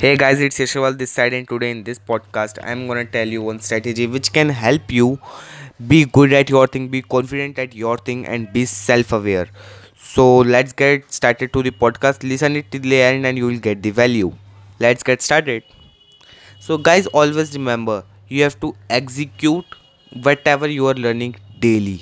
[0.00, 3.42] Hey guys, it's Yashwal this side, and today in this podcast, I'm gonna tell you
[3.42, 5.18] one strategy which can help you
[5.88, 9.48] be good at your thing, be confident at your thing, and be self aware.
[10.12, 12.26] So, let's get started to the podcast.
[12.32, 14.32] Listen it till the end, and you will get the value.
[14.86, 15.64] Let's get started.
[16.60, 19.76] So, guys, always remember you have to execute
[20.30, 21.98] whatever you are learning daily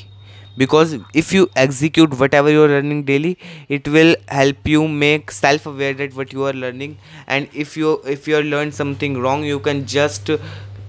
[0.62, 3.38] because if you execute whatever you are learning daily
[3.68, 6.98] it will help you make self aware that what you are learning.
[7.26, 10.30] And if you if you learn something wrong you can just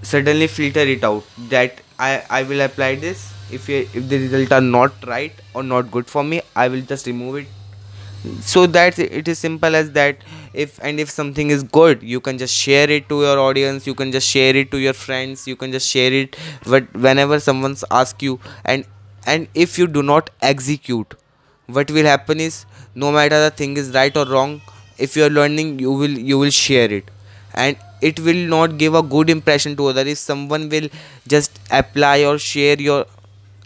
[0.02, 1.24] suddenly filter it out
[1.54, 3.32] that i i will apply this.
[3.52, 6.82] If you, if the result are not right or not good for me i will
[6.82, 7.48] just remove it.
[8.40, 9.28] So that it.
[9.28, 10.18] Is simple as that.
[10.52, 13.86] If and if something is good you can just share it to your audience.
[13.86, 15.46] You can just share it to your friends.
[15.48, 18.38] You can just share it but whenever someone's ask you.
[18.64, 18.84] And
[19.26, 21.14] and if you do not execute
[21.66, 24.60] what will happen is no matter the thing is right or wrong
[24.98, 27.10] if you are learning you will you will share it.
[27.54, 30.02] And it will not give a good impression to other.
[30.02, 30.88] If someone will
[31.26, 33.06] just apply or share your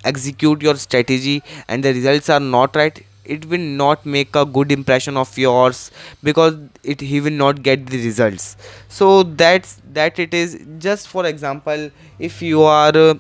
[0.05, 4.71] execute your strategy and the results are not right it will not make a good
[4.71, 5.91] impression of yours
[6.23, 8.57] because it he will not get the results.
[8.89, 10.59] So that's that it is.
[10.79, 13.15] Just for example if you are uh,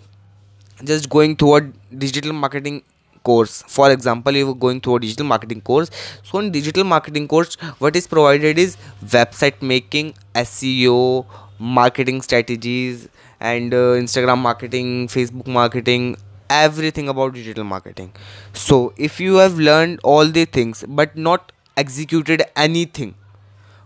[0.83, 2.83] just going toward digital marketing
[3.22, 3.62] course.
[3.67, 5.91] For example you are going through a digital marketing course.
[6.22, 11.27] So in digital marketing course what is provided is website making seo
[11.58, 13.08] marketing strategies
[13.41, 16.17] and uh, instagram marketing facebook marketing
[16.50, 18.12] everything about digital marketing.
[18.52, 23.14] So if you have learned all the things but not executed anything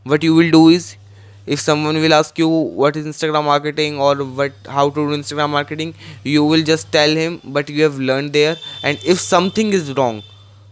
[0.04, 0.96] what you will do is
[1.48, 5.50] if someone will ask you what is instagram marketing or what how to do instagram
[5.50, 8.56] marketing you will just tell him but you have learned there.
[8.82, 10.22] And if something is wrong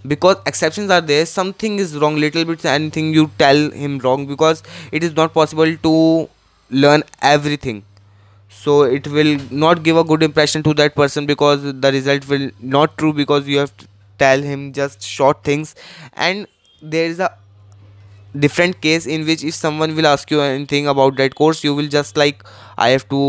[0.06, 4.62] because exceptions are there something is wrong little bit anything you tell him wrong because
[4.92, 6.28] it is not possible to
[6.70, 7.84] learn everything.
[8.48, 12.50] So it will not give a good impression to that person because the result will
[12.60, 13.86] not true because you have to
[14.18, 15.74] tell him just short things.
[16.14, 16.46] And
[16.82, 17.36] there is a
[18.38, 21.88] different case in which if someone will ask you anything about that course you will
[21.88, 22.42] just like
[22.78, 23.20] i have to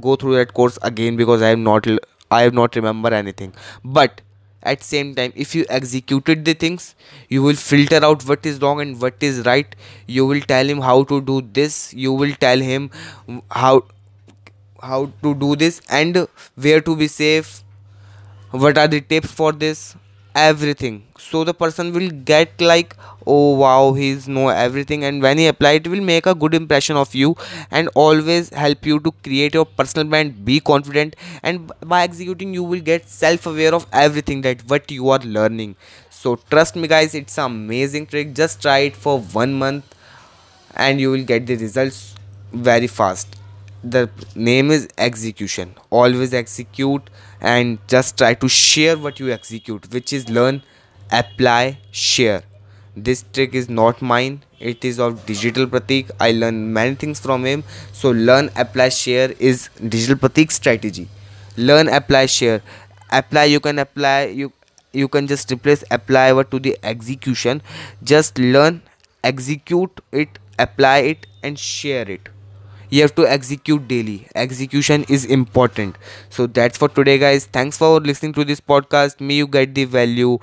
[0.00, 1.86] go through that course again because i am not
[2.30, 3.52] i have not remember anything.
[3.84, 4.20] But
[4.62, 6.94] at same time if you executed the things
[7.28, 9.74] you will filter out what is wrong and what is right.
[10.06, 11.92] You will tell him how to do this.
[11.94, 12.90] You will tell him
[13.50, 13.84] how
[14.82, 16.26] how to do this and
[16.56, 17.62] where to be safe.
[18.50, 19.96] What are the tips for this
[20.34, 21.04] everything.
[21.18, 22.96] So the person will get like
[23.26, 26.96] oh wow he's know everything and when he apply it will make a good impression
[26.96, 27.34] of you
[27.70, 32.62] and always help you to create your personal brand be confident and by executing you
[32.62, 35.74] will get self-aware of everything that what you are learning.
[36.10, 38.34] So trust me guys it's an amazing trick.
[38.34, 39.84] Just try it for one month
[40.74, 42.14] and you will get the results
[42.52, 43.36] very fast.
[43.82, 45.74] The name is execution.
[45.90, 47.10] Always execute
[47.52, 50.62] and just try to share what you execute which is learn
[51.12, 52.42] apply share.
[52.96, 54.42] This trick is not mine.
[54.60, 56.10] It is of digital pratik.
[56.20, 57.64] I learned many things from him.
[57.92, 61.08] So learn apply share is digital pratik strategy.
[61.56, 62.62] Learn apply share.
[63.10, 64.52] Apply you can apply you
[64.92, 67.62] you can just replace apply over to the execution.
[68.02, 68.80] Just learn
[69.22, 72.33] execute it apply it and share it
[72.90, 74.26] you have to execute daily.
[74.34, 75.96] Execution is important.
[76.30, 77.46] So that's for today guys.
[77.46, 79.20] Thanks for listening to this podcast.
[79.20, 80.38] Me you get the value.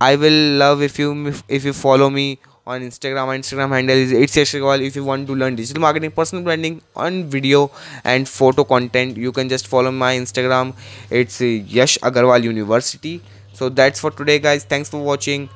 [0.00, 3.26] I will love if you if you follow me on instagram.
[3.26, 4.80] My instagram handle is it's Yashagwal.
[4.86, 7.70] if you want to learn digital marketing personal branding on video
[8.04, 10.74] and photo content you can just follow my instagram.
[11.10, 13.20] It's yash agarwal university.
[13.52, 14.64] So that's for today guys.
[14.64, 15.48] Thanks for watching.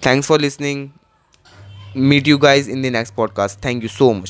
[0.00, 0.92] Thanks for listening.
[1.94, 3.56] Meet you guys in the next podcast.
[3.56, 4.24] Thank you so much